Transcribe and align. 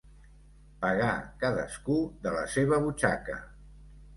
Pagar 0.85 1.17
cadascú 1.43 1.99
de 2.25 2.35
la 2.39 2.43
seva 2.55 2.81
butxaca. 2.87 3.37